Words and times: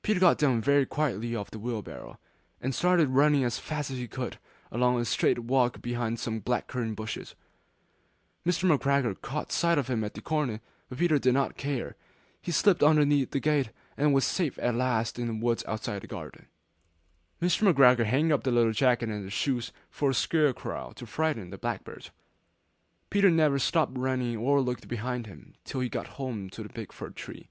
Peter 0.00 0.18
got 0.18 0.38
down 0.38 0.62
very 0.62 0.86
quietly 0.86 1.36
off 1.36 1.50
the 1.50 1.58
wheelbarrow; 1.58 2.18
and 2.62 2.74
started 2.74 3.10
running 3.10 3.44
as 3.44 3.58
fast 3.58 3.90
as 3.90 3.98
he 3.98 4.08
could 4.08 4.32
go, 4.32 4.38
along 4.72 4.98
a 4.98 5.04
straight 5.04 5.40
walk 5.40 5.82
behind 5.82 6.18
some 6.18 6.40
black 6.40 6.66
currant 6.66 6.96
bushes. 6.96 7.34
Mr. 8.46 8.64
McGregor 8.74 9.20
caught 9.20 9.52
sight 9.52 9.76
of 9.76 9.88
him 9.88 10.02
at 10.02 10.14
the 10.14 10.22
corner, 10.22 10.62
but 10.88 10.96
Peter 10.96 11.18
did 11.18 11.34
not 11.34 11.58
care. 11.58 11.94
He 12.40 12.50
slipped 12.50 12.82
underneath 12.82 13.32
the 13.32 13.38
gate, 13.38 13.68
and 13.98 14.14
was 14.14 14.24
safe 14.24 14.58
at 14.62 14.76
last 14.76 15.18
in 15.18 15.26
the 15.26 15.34
wood 15.34 15.62
outside 15.68 16.00
the 16.00 16.06
garden. 16.06 16.46
Mr. 17.42 17.70
McGregor 17.70 18.06
hung 18.08 18.32
up 18.32 18.44
the 18.44 18.50
little 18.50 18.72
jacket 18.72 19.10
and 19.10 19.26
the 19.26 19.30
shoes 19.30 19.72
for 19.90 20.08
a 20.08 20.14
scare 20.14 20.54
crow 20.54 20.94
to 20.96 21.04
frighten 21.04 21.50
the 21.50 21.58
blackbirds. 21.58 22.10
Peter 23.10 23.28
never 23.30 23.58
stopped 23.58 23.92
running 23.98 24.38
or 24.38 24.62
looked 24.62 24.88
behind 24.88 25.26
him 25.26 25.52
till 25.64 25.82
he 25.82 25.90
got 25.90 26.06
home 26.16 26.48
to 26.48 26.62
the 26.62 26.70
big 26.70 26.92
fir 26.92 27.10
tree. 27.10 27.50